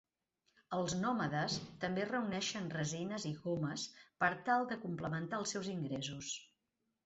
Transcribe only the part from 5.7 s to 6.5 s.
ingressos.